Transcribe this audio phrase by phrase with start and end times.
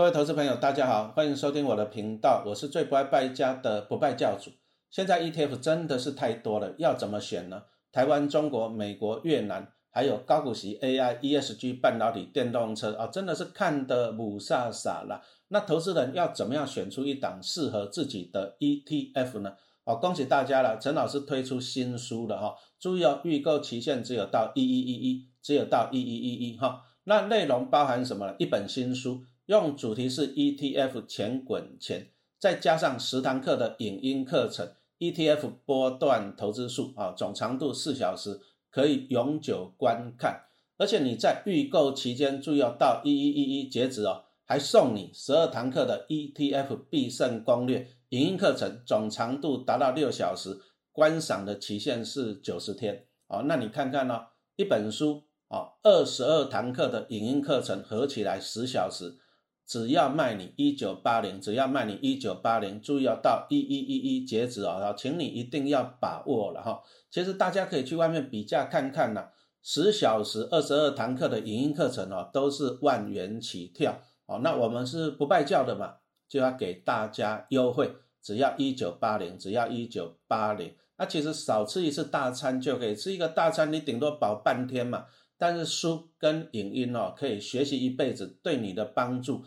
[0.00, 4.50] 各位投资朋友，大家好，欢迎收听我的频道，我是最不爱败家的不败教主。
[4.90, 7.64] 现在 ETF 真的是太多了，要怎么选呢？
[7.92, 15.20] 台湾、中国、美国、越南，还有高股息 AI、ESG、半导体、电动车啊，真的是看得母傻傻了。
[15.48, 19.52] 那投资人要怎么样选出一档适合自己的 ETF 呢？
[19.84, 26.84] 哦，恭喜大家了，陈老师推出新书了哈，注意哦，预购期限只有到一一一一，只有到一一一一哈。
[27.04, 28.34] 那内容包含什么？
[28.38, 29.20] 一本新书。
[29.50, 38.40] 用主题是 ETF 钱滚钱，再加上十堂课的影音课程，ETF 波段投资术啊，总长度四小时，
[38.70, 40.42] 可以永久观看。
[40.78, 50.60] 而且你在预购期间，注意要到一一一一截止哦，还送你十二堂课的 ETF 必胜攻略影音课程，总长度达到六小时，
[50.92, 53.42] 观赏的期限是九十天哦。
[53.46, 59.16] 那你看看呢，一本书哦，二十二堂课的影音课程合起来十小时。
[59.70, 66.82] 只要卖你一九八零，只要卖你一九八零，注意要到一一一一截止哦，请你一定要把握了哈。
[67.08, 69.28] 其实大家可以去外面比价看看呐，
[69.62, 74.40] 十小时二十二堂课的影音课程哦，都是万元起跳哦。
[74.42, 80.74] 那我们是不败教的嘛，就要给大家优惠，只要一九八零，只要一九八零。
[80.98, 85.04] 那其实少吃一次大餐就可以吃一个大餐，你顶多饱半天嘛。
[85.38, 89.44] 但是书跟影音哦，可以学习一辈子，对你的帮助。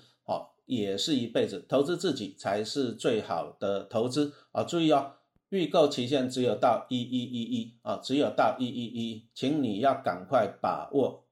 [0.66, 4.64] 也是一辈子，投资自己才是最好的投资啊！
[4.64, 5.14] 注意哦，
[5.50, 11.25] 预购期限只有到一一一一啊，只有到一一一，请你要赶快把握。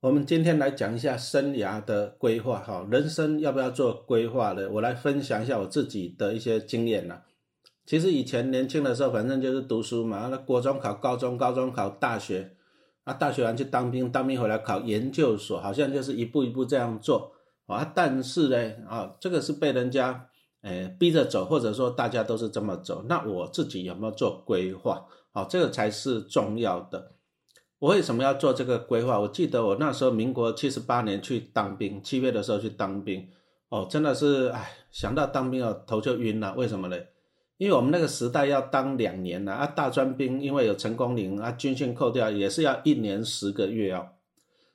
[0.00, 4.68] 我们今天来讲一下生涯的规划哈，人生要不要做规划呢？
[4.70, 7.22] 我来分享一下我自己的一些经验呐。
[7.86, 12.56] 其实以前年轻的时候，反正就是读书嘛，那国中考高中，高中考大学，
[13.04, 17.32] 啊，大学完去当兵，当兵回来考研究所，好像就是一步一步这样做。
[17.72, 20.28] 啊，但是呢，啊，这个是被人家，
[20.62, 25.04] 诶，逼着走，或者说大家都是这么走，那我自己有没有做规划？
[25.32, 27.12] 好，这个才是重要的。
[27.78, 29.18] 我为什么要做这个规划？
[29.18, 33.28] 我记得我那时候民国七十八年去当兵，七月的时候去当兵，
[33.70, 36.54] 哦，真的是，哎，想到当兵哦，头就晕了。
[36.54, 36.96] 为什么呢？
[37.58, 44.08] 因为我们那个时代要当两年呢，啊，大专兵因为有成功龄啊，军训扣掉也是要一年十个月哦。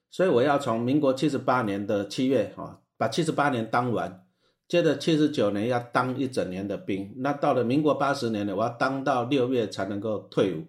[0.09, 4.25] 所以我要从民国七十八年的七月啊，把七十八年当完，
[4.67, 10.65] 接着七十九年要当一整年的兵，那到了民国八十年呢，我要当到六月才能够退伍。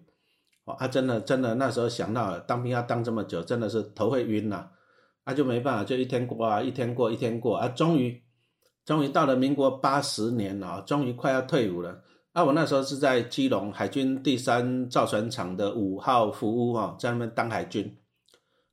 [0.65, 4.67] 哦，啊，真的真的那时候想到当兵要当这么久，真的是头会晕呐，
[5.23, 8.21] 啊，就没办法，就一天过啊，一天过一天过啊，终于
[8.85, 11.99] 终于到了民国八十年了，终于快要退伍了。
[12.33, 17.97] 啊，我那时候是在基隆海军第三造船厂的五号服务哈，在那边当海军。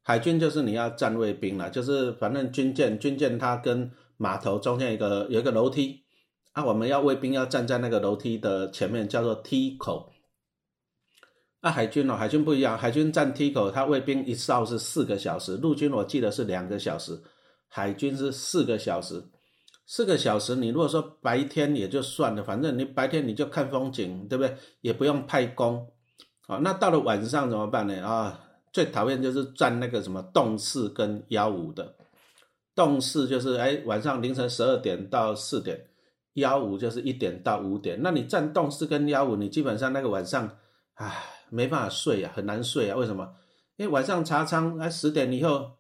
[0.08, 6.04] 海军就是你要站卫兵了，就是反正军舰，军舰它跟码头中间一个有一个楼梯，
[6.52, 10.12] 啊，我们要卫兵要站在那个楼梯的前面，叫做梯口。
[11.60, 17.20] 啊，海军哦，海军不一样，海军站梯口，他卫兵一哨是四个小时，陆军我记得是两个小时，
[17.66, 19.24] 海军是四个小时，
[19.88, 24.56] 四个小时你如果说白天也就算了，反正你白天你就看风景，对不对？
[24.82, 25.88] 也不用派工，
[26.46, 28.06] 啊，那到了晚上怎么办呢？
[28.06, 28.44] 啊？
[28.76, 31.94] 最讨厌就是站那个什么动四跟幺五的，
[32.74, 35.88] 动四就是哎晚上凌晨十二点到四点，
[36.34, 37.98] 幺五就是一点到五点。
[38.02, 40.58] 那你站动四跟幺五，你基本上那个晚上，
[40.96, 42.96] 唉没办法睡啊，很难睡啊。
[42.98, 43.26] 为什么？
[43.78, 45.70] 因为晚上查仓，哎十点以后，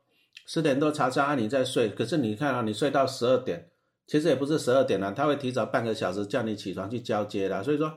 [0.46, 1.90] 十点多查仓啊，你再睡。
[1.90, 3.68] 可是你看啊，你睡到十二点，
[4.06, 7.62] 其实也不是十二点了，他会提早半个小时叫你起床去交接的。
[7.62, 7.92] 所以说，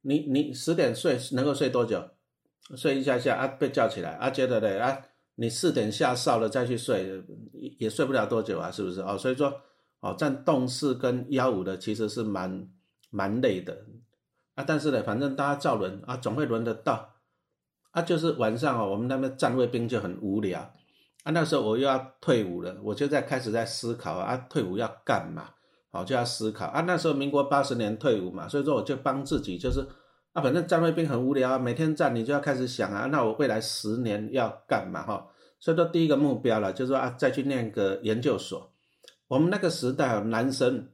[0.00, 2.02] 你你十点睡能够睡多久？
[2.76, 4.96] 睡一下下啊，被叫起来啊，觉得嘞啊，
[5.34, 7.22] 你四点下哨了再去睡，
[7.78, 9.18] 也睡不了多久啊，是不是哦？
[9.18, 9.52] 所以说
[10.00, 12.66] 哦，站动四跟幺五的其实是蛮
[13.10, 13.76] 蛮累的
[14.54, 17.14] 啊，但是呢，反正大家照轮啊，总会轮得到
[17.90, 18.00] 啊。
[18.00, 20.60] 就是晚上哦，我们那边站卫兵就很无聊
[21.24, 21.32] 啊。
[21.32, 25.50] 那时候我又要退伍了，我就在开始在思考啊，退伍要干嘛？
[25.90, 26.80] 好，就要思考啊。
[26.82, 29.86] 那时候民国八十年退伍嘛，所以说我就帮自己就是。
[30.32, 35.28] 啊，反正站卫兵很无聊啊，每天站你就要开始想啊，那我未来十年要干嘛哈？
[35.60, 38.72] 所以说第一个目标了，就是说啊，再去念个研究所。
[39.28, 40.88] 我们那个时代啊，男生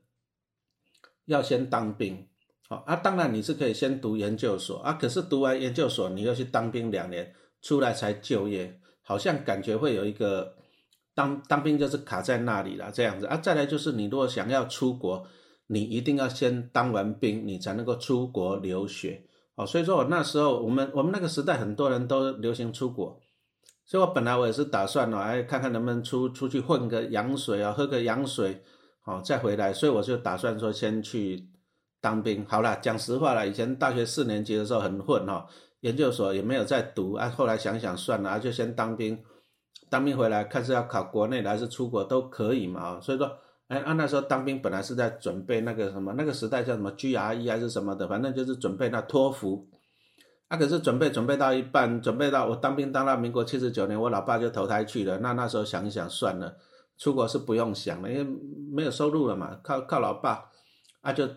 [1.24, 2.26] 要先当兵，
[2.68, 7.32] 好啊，当然你是可以先读研究所啊，可是读完研究所你要去当兵两年，
[7.62, 10.56] 出来才就业，好像感觉会有一个
[11.14, 13.36] 当当兵就是卡在那里了这样子啊。
[13.36, 15.26] 再来就是你如果想要出国，
[15.68, 19.22] 你一定要先当完兵，你才能够出国留学。
[19.54, 23.20] 哦，所以说我那时候，我们我们那个时代很多人都流行出国，
[23.84, 28.62] 所以我本来我也是打算呢，哎，看看能不能出出去混个洋水啊，喝个洋水，
[29.00, 29.72] 好再回来。
[29.72, 31.48] 所以我就打算说先去
[32.00, 32.46] 当兵。
[32.46, 35.46] 好了，讲实话了，以前大学四年级的时候很混哈，
[35.80, 37.28] 研究所也没有在读啊。
[37.28, 39.18] 后来想想算了，就先当兵。
[39.90, 43.00] 当兵回来看是要考国内的还是出国都可以嘛啊。
[43.00, 43.36] 所以说，
[43.68, 49.68] 哎，按那时候当兵本来是在准备那个什么，那个时代叫什么 GRE 还是什么的，反正就是准备那托福。
[50.48, 55.18] 啊，可是准备准备到一半，准备到我当兵当到民国七十九年，我老爸就投胎去了。
[55.18, 56.56] 那那时候想一想，算了，
[56.96, 58.26] 出国是不用想了，因为
[58.72, 60.46] 没有收入了嘛，靠靠老爸，
[61.02, 61.28] 啊就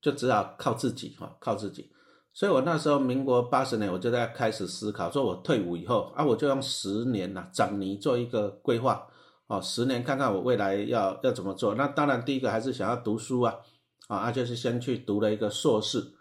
[0.00, 1.90] 就只好靠自己哈，靠自己。
[2.32, 9.06] 所以我那时候民国八十年，我就在开始思考，说我退伍以后啊，我就用十年呐，整年做一个规划，
[9.46, 11.74] 哦，十年看看我未来要要怎么做。
[11.74, 13.56] 那当然第一个还是想要读书啊，
[14.08, 16.12] 啊，就是先去读了一个硕士。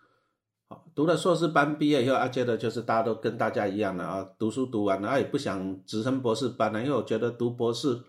[0.96, 8.00] 读了硕士班毕业以后，啊，接着就是大家都跟大家一样的啊，读书读完了，啊，也不想直升博士班了，因为我觉得读博士，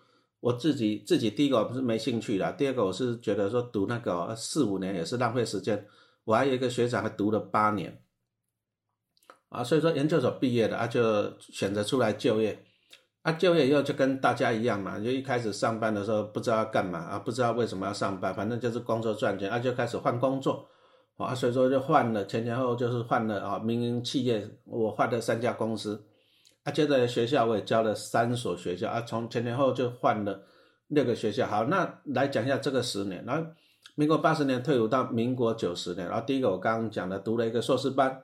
[0.40, 5.86] 我自己自己第一个我不是没兴趣的，第二个我是觉得说读那个四五年也是浪费时间，
[6.24, 8.02] 我还有一个学长还读了八年，
[9.50, 12.64] 啊，所以说研究所毕业的啊，就选择出来就业，
[13.24, 20.68] 啊，就业以后就跟大家一样嘛，就一开始上班的时候不知道要干嘛啊，不知道为什么要上班，反正就是工作赚钱，啊，就开始换工作。
[21.16, 26.04] 啊，所以说就换了前前后后就是换了啊，民营企业我换了三家公司，
[26.64, 30.42] 啊，接着学校我也教了三所学校啊，从前前后就换了
[30.88, 31.46] 六个学校。
[31.46, 33.48] 好，那来讲一下这个十年，然后
[33.94, 38.20] 民国八十年退伍到民国九十年，然后第一个我刚刚讲的读了一个硕士班，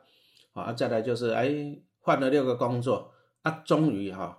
[0.52, 1.54] 啊，再来就是哎
[2.00, 3.12] 换了六个工作，
[3.42, 4.36] 啊，终于哈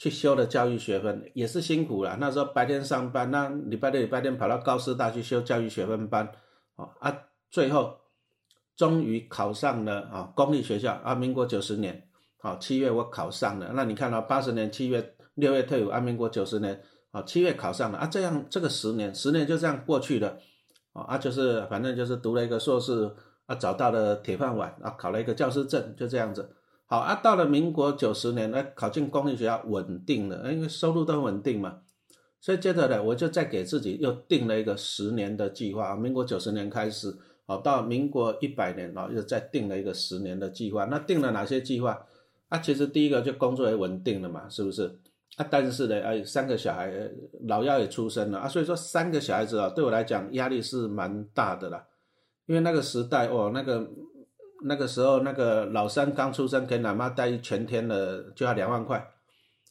[0.00, 2.16] 去修了教育学分，也是辛苦了。
[2.18, 6.32] 那时候白天上班，那礼拜六礼拜天跑到高师大去修教育学分班，
[6.76, 7.18] 啊啊。
[7.50, 7.98] 最后，
[8.76, 12.08] 终于考上了啊，公立学校啊，民国九十年，
[12.38, 13.72] 好七月我考上了。
[13.74, 16.80] 那你看到八十年七月六月退伍，啊，民国九十年，
[17.10, 20.38] 啊七月考上了啊，这样这个十年十年就这样过去了，
[20.94, 23.14] 啊就是反正就是读了一个硕士
[23.44, 26.54] 啊，找到了铁饭碗啊，考了一个教师证，就这样子。
[26.90, 31.82] 好啊，到了民国九十年，那考进公立学校稳定了，因为收入都很稳定嘛，
[32.40, 37.16] 所以接着呢，我就再给自己又定了一个十年的计划啊，民国九十年开始。
[37.46, 40.84] 好，到民国一百年啊，又再定了一个十年的计划。
[40.86, 42.04] 那定了哪些计划？
[42.48, 44.98] 啊，其实第一个就工作也稳定了嘛，是不是？
[45.36, 46.92] 啊，但是呢，哎，三个小孩，
[47.46, 51.86] 老幺也出生了啊，所以说三个小孩子啊，对我来讲压力是蛮大的啦。
[52.46, 53.88] 因为那个时代哦，那个
[54.62, 59.06] 那个时候那个老三刚出生，给奶妈带全天的就要两万块，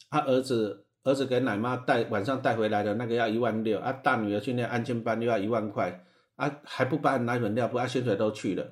[0.09, 6.05] 他儿子儿子给奶妈带晚上带回来的那个要一万六，啊，大女儿去念安全班又要一万块。
[6.35, 8.65] 啊，还不把奶粉料不，啊，薪水都去了，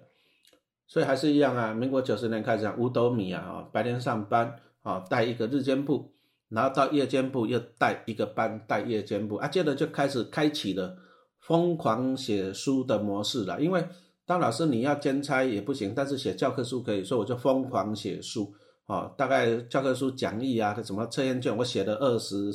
[0.88, 1.74] 所以还是一样啊。
[1.74, 6.14] 民国九十年开始啊五斗米啊，啊，白天上班啊，带一个日间部，
[6.48, 10.96] 然后到夜间部又带一个班，带夜间部啊，接着就开始开启了
[11.42, 13.60] 疯狂写书的模式了。
[13.60, 13.86] 因为
[14.28, 18.54] 当老师你要兼差也不行，但是写教科书可以，所以我就疯狂写书
[18.86, 22.54] 啊，大概教科书讲义啊，什么测验卷，我写了二十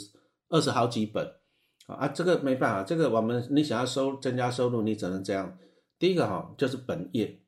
[0.50, 1.28] 二十好几本。
[1.86, 5.58] 啊，这个没办法，这个我们你想要收增加收入，你只能这样。
[5.98, 7.40] 第一个哈，就是本业，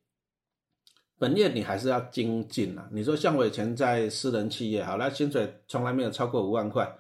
[1.19, 2.89] 本业你还是要精进啊。
[2.93, 6.97] 你说像我以前在私人企业，好了，薪水从来没有超过五万块，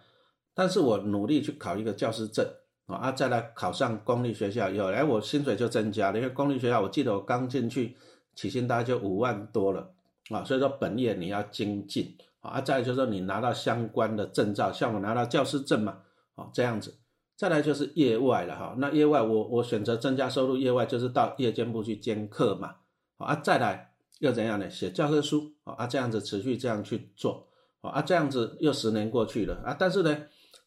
[0.54, 2.46] 但是我努力去考一个教师证
[2.86, 6.18] 啊，再来考上公立学校以后，哎，我薪水就增加了。
[6.18, 7.96] 因为公立学校，我记得我刚进去
[8.34, 9.92] 起薪大概就五万多了
[10.30, 12.60] 啊，所以说本业你要精进啊。
[12.60, 15.98] 再就是说你拿到相关的证照，像我拿到教师证嘛，
[16.34, 16.98] 啊，这样子。
[17.36, 22.76] 再来就是业外了哈，那业外我我选择增加收入，业外就是到夜间部去兼课嘛，
[23.16, 24.70] 啊，再来又怎样呢？
[24.70, 27.48] 写教科书啊，这样子持续这样去做，
[27.80, 30.16] 啊，这样子又十年过去了啊，但是呢，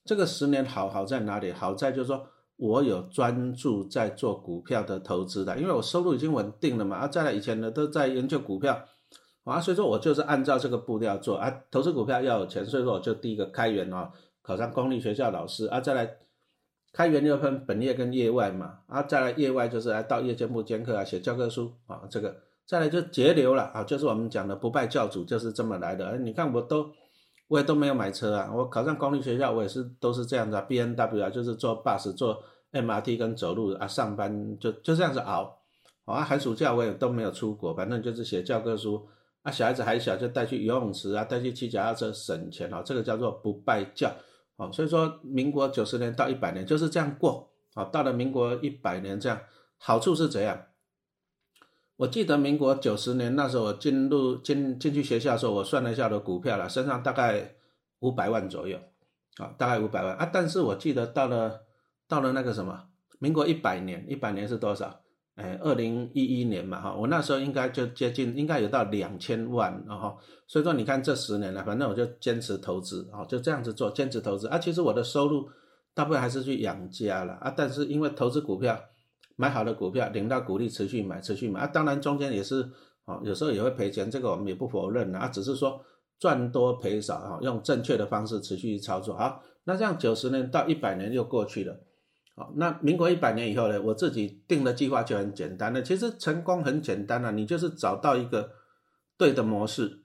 [0.07, 1.51] 这个十年好好在哪里？
[1.51, 8.85] 好在就是说我有专注在做股票的投资的，因为我收入已经稳定了嘛，啊，再来以前呢都在研究股票，
[9.43, 14.11] 啊，所以说我就是按照这个步调做啊，投资股票要有钱，所以说我就第一个开源啊，
[14.41, 16.17] 考上公立学校老师啊，再来。
[16.93, 22.35] 开源又分本业跟业外嘛，啊，再来业外就是来到夜间部兼课啊，写教科书啊，这个
[22.65, 26.07] 再来就节流了啊，就是我们讲的不败教主就是这么来的。
[26.07, 26.89] 哎，你看我都
[27.47, 35.59] 我也都没有买车啊，我考上公立学校我也是都是这样子啊，B N W 啊，就是坐 bus 坐 M R T 跟走路啊，上班就就这样子熬，
[36.05, 39.07] 啊，寒暑假我也都没有出国，反正就是写教科书
[39.43, 44.11] 啊，小孩子还小就带去游泳池啊，带去骑脚踏车省钱啊，这个叫做不败教。
[44.57, 49.39] 哦，所以说民国九十年到一百年就是这样过，啊，到了民国一百年这样，
[49.77, 50.59] 好处是怎样？
[51.97, 57.55] 我记得民国九十年那时候我进入进进去学校的时候，我算了一下的股票了，身上大概
[57.99, 58.77] 五百万左右，
[59.37, 60.29] 啊，大概五百万啊。
[60.31, 61.61] 但是我记得到了
[62.07, 62.85] 到了那个什么，
[63.19, 65.01] 民国一百年，一百年是多少？
[65.35, 74.57] 哎，二零一一年嘛，哈，我那时候应该就接近，应该有到两千万，然后，所以说你看这十年了，反正我就坚持投资，啊，就这样子做，坚持投资啊。
[74.57, 75.47] 其实我的收入
[75.93, 78.79] 大部分还是去养家了啊，但是因为投资股票，
[79.37, 81.67] 买好的股票，领到股利，持续买，持续买啊。
[81.67, 82.69] 当然中间也是，
[83.05, 85.79] 哦，有时候也会赔钱，这个我们也不否认啊，只是说
[86.19, 89.15] 赚多赔少啊，用正确的方式持续操作。
[89.15, 91.79] 好，那这样九十年到一百年又过去了。
[92.35, 93.81] 好，那民国一百年以后呢？
[93.81, 95.81] 我自己定的计划就很简单了。
[95.81, 98.51] 其实成功很简单了，你就是找到一个
[99.17, 100.03] 对的模式，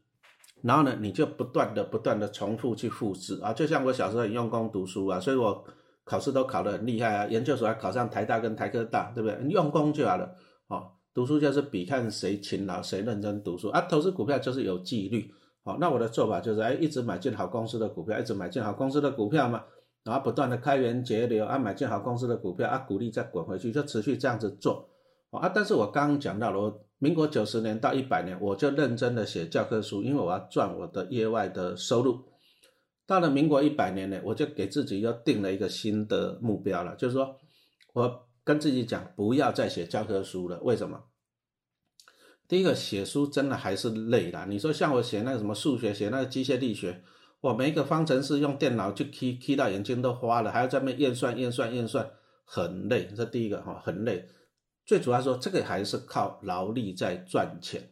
[0.63, 3.53] 然后呢，你就不断的、不断的重复去复制啊。
[3.53, 5.63] 就像我小时候很用功读书啊，所以我
[6.05, 9.39] 考试都考得很厉害啊，研究所还考上台大跟台科大，对不对？
[9.49, 10.35] 用功就好了。
[10.69, 13.81] 好，读书就是比看谁勤劳、谁认真读书啊。
[13.83, 15.31] 投资股票就是有纪律。
[15.65, 19.63] 好，那我的做法就是，哎，一直买进好公司的股票，一直买进好公司的股票嘛。
[20.03, 24.89] 然后不断的开源节流啊，买进好公司的股票啊，股利再滚回去，就持续这样子做
[25.31, 25.49] 啊。
[25.49, 32.19] 但是我刚刚讲到了，我民国九十年到一百年，我就认真的写教科书，因为我要赚我的业外的收入。
[33.07, 37.37] 到了民国一百年呢，我就给自己又定了一个新的目标了，就是说
[37.93, 40.61] 我跟自己讲，不要再写教科书了。
[40.63, 41.05] 为什么？
[42.49, 44.47] 第一个，写书真的还是累啦。
[44.49, 47.03] 你说像我写那个什么数学，写那个机械力学。
[47.41, 52.09] 我每一个方程式用电脑去 key key 到眼睛都花了，还要在那验算验算验算，
[52.45, 53.09] 很累。
[53.17, 54.29] 这第一个哈，很累。
[54.87, 57.91] 最主要说这个还是靠劳力在赚钱。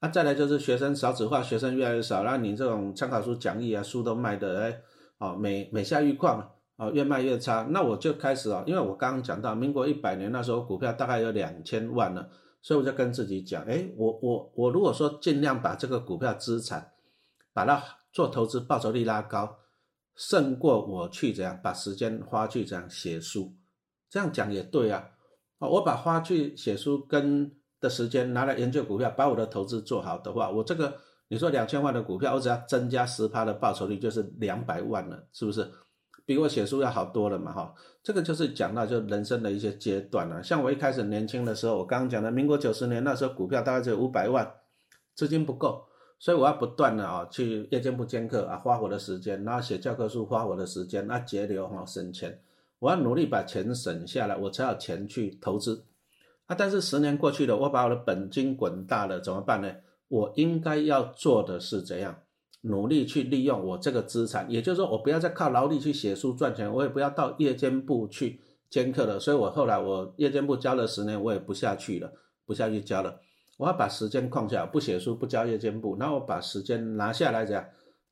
[0.00, 4.80] 啊，再来就是学生少子化，学生越来越少，然后你这种参考书讲义啊，书都卖的哎，
[5.18, 7.66] 哦，每每下愈况啊，越卖越差。
[7.70, 12.28] 那我就开始啊，因为我刚刚讲到民国一百年那时候股票大概有两千万了，
[12.62, 16.92] 所以我就跟自己讲，哎，我我我如果说尽量把这个股票资产
[17.52, 17.82] 把它。
[18.12, 19.58] 做投资报酬率拉高，
[20.14, 23.54] 胜过我去怎样把时间花去怎样写书，
[24.08, 25.10] 这样讲也对啊。
[25.58, 30.94] 啊，我把花去写书跟的时间拿来研究股票，把我的投资做好的话，我这个
[31.28, 35.68] 你说两千万的股票，我只要增加十趴的报酬率，就是两百万了，是不是？
[36.24, 37.74] 比我写书要好多了嘛，哈。
[38.02, 40.42] 这个就是讲到就人生的一些阶段了。
[40.42, 44.54] 像我一开始年轻的时候，我刚刚讲的民国九十年那时候股票大概只有五百万，
[45.14, 45.84] 资金不够。
[46.18, 52.40] 所以我要不断的啊去夜间部兼课啊，花我的时间，然后写教科书花我的时间，那节流哈省钱，
[52.78, 55.84] 我要努力把钱省下来，我才有钱去投资
[56.46, 56.56] 啊。
[56.58, 59.72] 但是十年过去了，我把我的本金滚大了，怎么办呢？
[60.08, 62.16] 我应该要做的是怎样？
[62.62, 69.20] 努力去利用我这个资产，也就是说，我不要再靠劳力去写书赚钱，我也不要到夜间部去兼课了。
[69.20, 72.10] 所以我后来我夜间部教了十年，我也不下去了，
[72.44, 73.20] 不下去教了。
[73.58, 77.64] 我要把时间空下，不写书，不交夜间部，然后我把时间拿下来，讲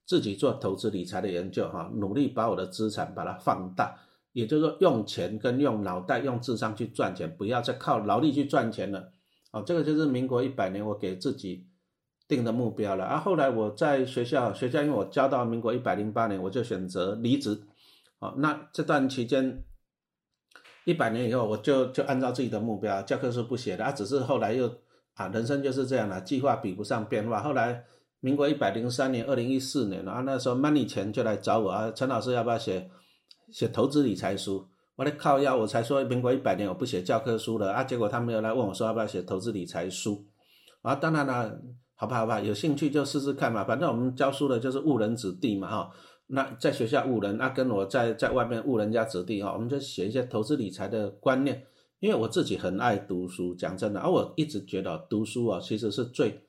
[0.06, 3.98] 自己做投资理财的研究，哈，努力把我的资产把它放大，
[4.34, 9.10] 也就是说用钱跟用脑袋、用智商去赚钱，不要再靠劳力去赚钱了，
[9.52, 11.66] 哦，这个就是民国一百年我给自己
[12.28, 13.06] 定的目标了。
[13.06, 17.62] 啊，后来我在学校，学校因为我教到民国一百零八年，我就选择离职，
[18.18, 19.64] 哦，那这段期间
[20.84, 24.70] 一百年以后，我就就按照自己的目标，教科书不写了，啊，只是后来又。
[25.16, 27.40] 啊，人生就是这样了，计划比不上变化。
[27.40, 27.84] 后来，
[28.18, 32.90] 民国一百零三年，二零一四年了啊，那时候 money 钱就来找我啊，陈老师要不要写
[33.54, 34.66] 写投资理财书？
[34.96, 37.84] 我来靠要，我才说民国一百年我不写教科书了啊。
[37.84, 40.26] 结果他没有来问我说要不要写投资理财书
[40.82, 40.96] 啊？
[40.96, 41.62] 当然了，
[41.94, 43.62] 好吧好吧，有兴趣就试试看嘛。
[43.62, 45.90] 反正我们教书的就是误人子弟嘛哈。
[46.26, 51.64] 那在学校误人，那跟我在在外面误人家子弟哈，我们就写一些投资理财的观念。
[52.00, 56.42] 因为我自己很爱读书，讲真的，而我一直觉得读书啊，其实是最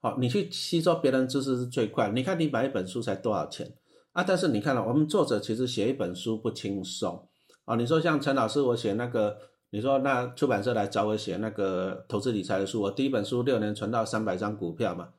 [0.00, 2.10] 好，你去吸收别人知识是最快。
[2.10, 3.72] 你看，你买一本书才多少钱
[4.12, 4.24] 啊？
[4.24, 7.28] 但是你看了，我们作者其实写一本书不轻松
[7.64, 7.76] 啊。
[7.76, 9.38] 你说像陈老师，我写那个，
[9.70, 15.10] 你说那出版社来找我写那个投资理财的书，我第一本书六年存到三百张股票嘛，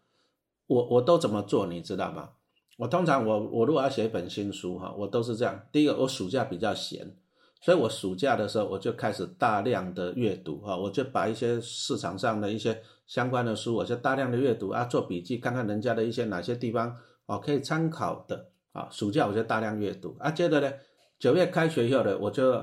[0.68, 2.30] 我我都怎么做，你知道吗？
[2.78, 7.16] 我通常我我如果要写一本新书哈，我都是这样，第一个我暑假比较闲。
[7.64, 18.88] 所以我暑假的时候，我就开始大量的阅读哈，我就把一些市场上的一些相关的书，我就大量的阅读啊，做笔记，看看人家的一些哪些地方哦可以参考的啊。
[18.92, 20.72] 暑假我就大量阅读啊，接着呢，
[21.20, 22.62] 九月开学以后呢，我就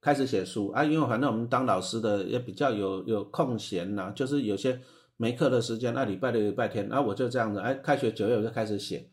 [0.00, 4.80] 开始写书啊，因为反正我们当老师的也比较有有空闲呐，就是有些
[5.16, 9.10] 没课的时间，那礼拜六、礼拜天，啊，我就这样子，哎，开学九月我就开始写，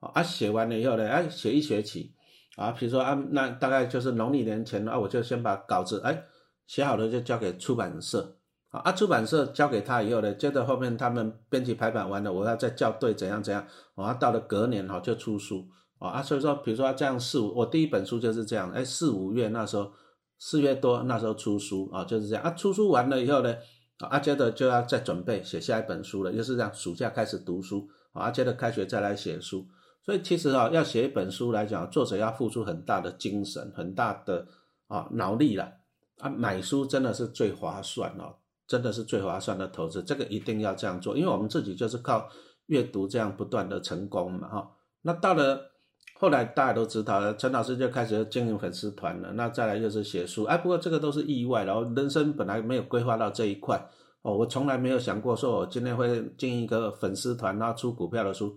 [0.00, 2.12] 啊，写完了以后呢，哎，写一学期。
[2.56, 6.24] 啊，比如说啊，那大概就是农历年前啊，我就先把稿子哎
[6.66, 8.38] 写好了，就交给出版社
[8.70, 8.90] 啊。
[8.92, 13.66] 出版社交给他以后呢，接着后面他们编辑排版完了，我要再校对怎样怎样。
[13.94, 19.90] 啊，到了隔年哈就出书啊啊，所以说，比如说这样四五，我第一本书就是这样，哎，四五月那时候，
[20.38, 23.56] 四月多那时候出书啊，就是这样啊，出书完了以后呢，
[24.00, 29.66] 啊，接着就要再准备写下一本书了，就是这样，暑假开始读书，啊，接着开学再来写书，
[30.04, 34.46] 所以其实啊，要写一本书来讲，作者要付出很大的精神，很大的
[34.88, 35.72] 啊脑力了，
[36.18, 38.36] 啊，买书真的是最划算哦，
[38.66, 42.28] 真的是最划算的投资，这个一定要这样做，因为我们自己就是靠
[42.66, 45.72] 阅读这样不断的成功嘛，哈，那到了。
[46.14, 49.32] 后来大家都知道了，陈老师就开始经营粉丝团了。
[49.34, 53.86] 那再来就是写书，哎，不过这个都是意外，然后人生本来没有规划到这一块
[54.22, 54.34] 哦。
[54.34, 58.56] 我从来没有想过说我今天会经营一个粉丝团，然后出股票的书，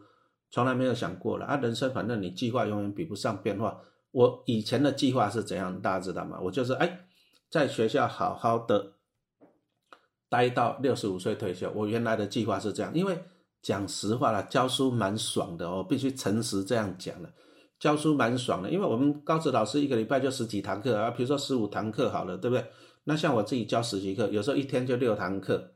[0.50, 1.58] 从来没有想过了啊。
[1.58, 3.82] 人生反正你计划永远比不上变化。
[4.12, 6.40] 我以前的计划是怎样，大家知道吗？
[6.42, 7.02] 我就是哎，
[7.50, 8.94] 在学校好好的
[10.30, 11.70] 待到六十五岁退休。
[11.76, 13.22] 我原来的计划是这样，因为
[13.62, 17.30] 讲实话了，教书蛮爽的哦，必须诚实这样讲了。
[17.80, 22.66] 教书蛮爽的，因为我们高职老师一个礼拜就十几堂课啊，比如说十五堂课好了，对不对？
[23.06, 25.72] 那像我自己教十几课，有时候一天就六堂课，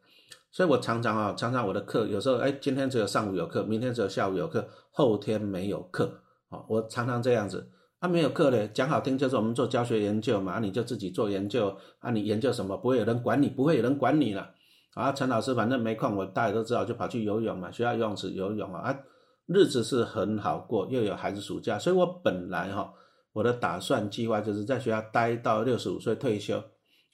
[0.52, 7.70] 所以我常常啊，常常我的课有时候哎，今天只有上午有课，明天只有下午有课，后天没有课啊，我常常这样子。
[8.00, 14.50] 啊，没有课嘞，讲好听就是我们做教学研究嘛，你就自己做研究啊，你研究什么不会有人管你，不会有人管你了
[14.96, 15.12] 啊。
[15.12, 18.82] 陈老师反正没空，我大家都知道，就跑去游泳嘛，学校游泳池游泳啊。
[18.82, 19.00] 啊
[19.46, 22.94] 日子是很好过，又有孩子暑假，所以我本来哈，
[23.34, 26.64] 我的打算计划就是在学校待到六十五岁退休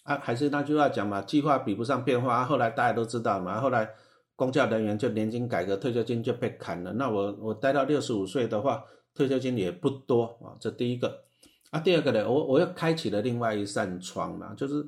[0.04, 2.44] 啊，还是那句话讲嘛，计划比不上变化啊。
[2.46, 3.90] 后来大家都知道嘛，后来
[4.36, 6.94] 公教人员就年金改革，退休金就被砍了。
[6.94, 8.84] 那我我待到六十五岁的话，
[9.16, 10.54] 退休金也不多啊。
[10.60, 11.24] 这第一个
[11.72, 14.86] 啊，第二个呢，我我又开启了另外一扇窗嘛，就是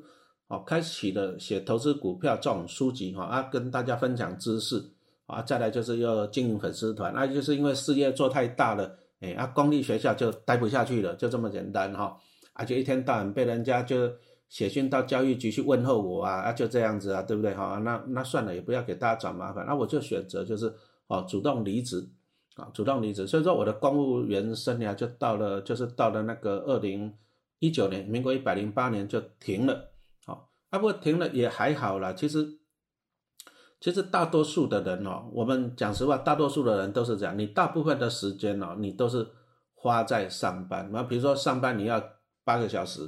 [0.52, 4.84] 哦，开启了写投资股票这种书籍哈啊，跟大家分享知识。
[5.24, 12.14] 啊，再来就是要经营粉丝团，那就是因为事业做太大了，哎，啊，公立学校就待不下去了，就这么简单哈，
[12.52, 14.12] 啊，就一天到晚被人家就
[14.50, 17.80] 写信到教育局去问候我啊，啊，就这样子啊，对不对哈？
[17.82, 20.70] 那那算了，也不要给大家找麻烦，那我就选择就是
[21.06, 22.06] 哦，主动离职，
[22.56, 27.10] 啊，主动离职，所以说我的公务员生涯就到了，就是到了那个二零
[27.60, 29.91] 一九年，民国一百零八年就停了，
[30.72, 32.58] 啊，不过停了也还好啦，其实。
[33.84, 37.36] 其实大多数的人哦，我们讲实话，大多数的人都是这样。
[37.36, 39.26] 你大部分的时间哦，你都是
[39.74, 40.88] 花在上班。
[40.92, 42.00] 那比如说上班你要
[42.44, 43.00] 八个小时，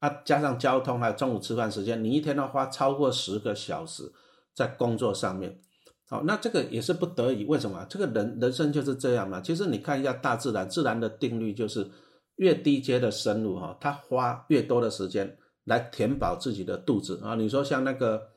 [0.00, 4.12] 啊，加上交通还有中午吃饭时间，你一天要花超过十个小时
[4.56, 5.60] 在工作上面。
[6.08, 7.44] 好，那这个也是不得已。
[7.44, 7.86] 为什么？
[7.88, 9.40] 这个人人生就是这样嘛。
[9.40, 11.88] 其实你看一下大自然，自然的定律就是，
[12.34, 17.36] 越低阶的生物哈，它花越多的时间来填饱自己的肚子啊。
[17.36, 18.28] 你说像那个。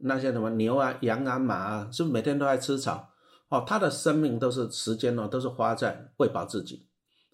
[0.00, 3.10] 那些什么牛啊、羊啊、马啊，是不是每天都在吃草？
[3.48, 6.86] 哦，他的生命都是时间哦，都是花在喂饱自己。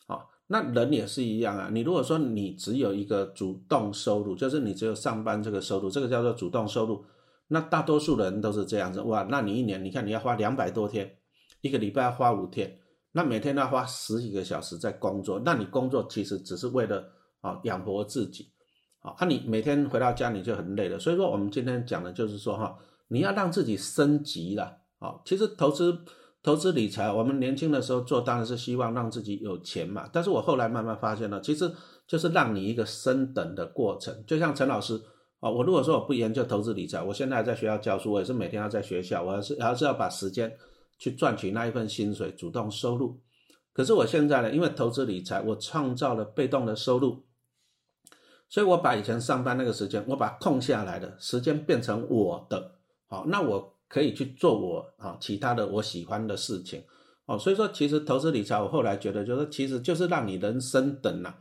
[0.06, 1.68] 好，那人也是一样啊。
[1.70, 7.04] 你如果说你只有一个主动收入，就是你只有上班这个收入，这个叫做主动收入。
[7.48, 9.26] 那大多数人都是这样子哇。
[9.28, 11.18] 那你一年，你看你要花两百多天，
[11.60, 12.78] 一个礼拜要花五天，
[13.12, 15.38] 那每天都要花十几个小时在工作。
[15.44, 18.53] 那你工作其实只是为了啊养活自己。
[19.04, 22.74] 啊，那你每天回到家你就很累了，所以说我们今天讲的就是说哈，
[23.08, 24.78] 你要让自己升级了。
[24.98, 25.94] 啊，其实投资、
[26.42, 30.08] 投资理财，我们年轻的时候做当然是希望让自己有钱嘛。
[30.10, 31.70] 但是我后来慢慢发现了，其实
[32.06, 34.24] 就是让你一个升等的过程。
[34.26, 34.98] 就像陈老师
[35.40, 40.50] 啊，我如果说我不研究投资理财，我现在在学校教书，我也是每天要在学校，我还是还是要把时间
[40.98, 43.20] 去赚取那一份薪水，主动收入。
[43.74, 47.22] 可是我现在呢，因为投资理财，我创造了被动的收入。
[48.54, 52.70] 所以，我把以前上班那个时间，我把空下来的时间变成我的，
[53.08, 56.80] 好，那我可以去做我啊其他的我喜欢的事情，
[57.26, 61.36] 哦，所以说，其实投资理财，我后来觉得就是，其实就是让你人生等了，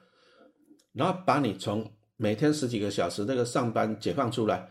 [0.91, 4.67] 然后把你从每天十几个小时那个上班解放出来，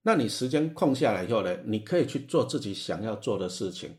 [0.00, 3.94] 那你时间空下来以后呢，你可以去做自己想要做的事情。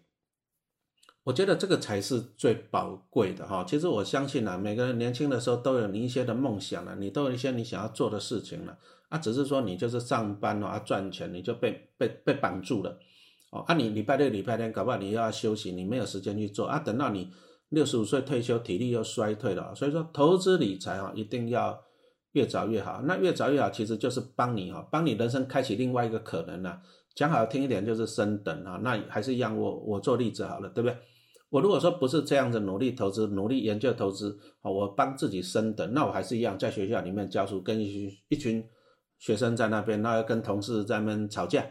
[1.24, 3.64] 我觉得这个才是最宝贵的哈。
[3.68, 8.76] 其实我相信啊，每个人年轻的时候都有你一些的梦想了，你都有一些你想要做的事情了
[9.10, 9.18] 啊。
[9.20, 12.98] 只是说你就是上班啊赚钱，你就被被被绑住了
[13.52, 13.60] 哦。
[13.68, 16.80] 啊，你礼拜六礼拜天搞不好你又要休息，你没有时间去做啊。
[16.80, 17.32] 等到你
[17.70, 21.80] 六十五岁退休，体力又衰退了，所以说投资理财啊，一定要
[22.32, 23.04] 越早越好。
[23.06, 26.80] 那越早越好，其实就是帮你哈，帮你人生开启另外一个可能呢。
[27.14, 28.80] 讲好听一点就是升等啊。
[28.82, 30.98] 那还是一样，我我做例子好了，对不对？
[31.52, 38.66] 我如果说不是这样子努力投资、努力研究投资，好，我帮自己升等，那我还是一样在学校里面教书，跟一群一群
[39.20, 41.66] 学生在那边，那要跟同事在那边吵架，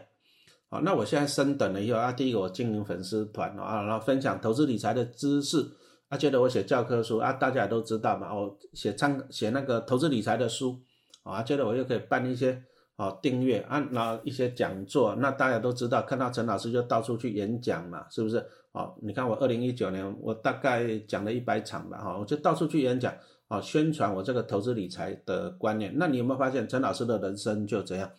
[0.69, 5.67] 好，那我现在升等了以后啊，第一个我经营粉丝团啊，然后分享投资理财的知识，
[6.09, 10.79] 啊，觉得我写教科书啊，大家也都知道嘛，我写参写那个投资理财的书
[11.23, 12.63] 啊，觉得我又可以办一些
[12.97, 18.45] 啊订阅啊，然后一些讲座，那大家都知道，看到陈老师就到处去演讲嘛，是不是？
[18.71, 23.13] 哦，你看我二零一九年我大概讲了一百场吧，哈，我就到处去演讲，
[23.47, 25.93] 哦，宣传我这个投资理财的观念。
[25.97, 28.11] 那你有没有发现陈老师的人生就这样？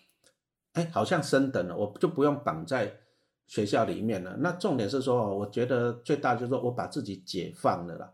[0.73, 2.99] 哎，好像升等了，我就不用绑在。
[3.49, 8.11] 学校里面了，那重点是说，我觉得最大就是说我把自己解放了啦，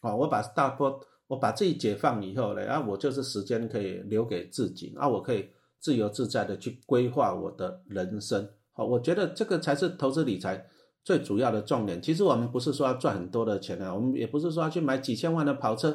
[0.00, 5.48] 啊，我把大波，我把自己解放以后呢，啊，我就是时间可以留给自己，啊，我可以
[5.80, 10.64] 自由自在的去规划我的人生，好，我觉得这个才是投资理财
[11.06, 12.02] 最主要的重点。
[12.02, 15.92] 其实我们不是说要赚很多的钱啊，我们也不是说要去买几千万的跑车，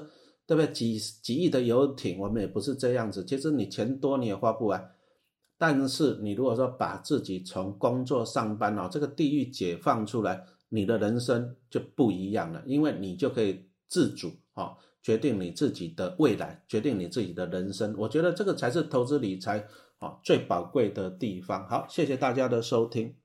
[0.47, 0.71] 对不对？
[0.71, 3.25] 几几亿的游艇，我们也不是这样子。
[3.25, 4.89] 其实你钱多你也花不完。
[5.57, 17.93] 但是你如果说把自己从工作上班哦这个地狱解放出来，你的人生就不一样了，因为你就可以自主哦，决定你自己的未来，决定你自己的人生。
[17.97, 19.67] 我觉得这个才是投资理财
[19.99, 21.67] 啊最宝贵的地方。
[21.67, 23.20] 好，谢谢大家的收听。